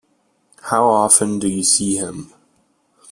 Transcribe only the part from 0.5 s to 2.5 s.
How often do you see him?